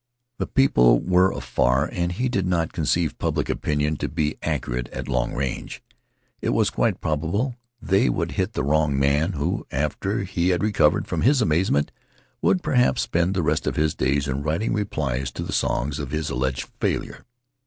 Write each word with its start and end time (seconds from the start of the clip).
The 0.39 0.47
people 0.47 0.99
were 0.99 1.31
afar 1.31 1.87
and 1.93 2.11
he 2.11 2.27
did 2.27 2.47
not 2.47 2.73
conceive 2.73 3.19
public 3.19 3.49
opinion 3.49 3.97
to 3.97 4.09
be 4.09 4.35
accurate 4.41 4.89
at 4.89 5.07
long 5.07 5.35
range. 5.35 5.83
It 6.41 6.49
was 6.55 6.71
quite 6.71 7.01
probable 7.01 7.55
they 7.79 8.09
would 8.09 8.31
hit 8.31 8.53
the 8.53 8.63
wrong 8.63 8.97
man 8.97 9.33
who, 9.33 9.67
after 9.69 10.23
he 10.23 10.49
had 10.49 10.63
recovered 10.63 11.05
from 11.05 11.21
his 11.21 11.39
amazement 11.39 11.91
would 12.41 12.63
perhaps 12.63 13.03
spend 13.03 13.35
the 13.35 13.43
rest 13.43 13.67
of 13.67 13.75
his 13.75 13.93
days 13.93 14.27
in 14.27 14.41
writing 14.41 14.73
replies 14.73 15.29
to 15.33 15.43
the 15.43 15.53
songs 15.53 15.99
of 15.99 16.09
his 16.09 16.31
alleged 16.31 16.67
failure. 16.79 17.23